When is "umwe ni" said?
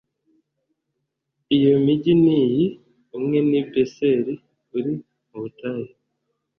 3.17-3.61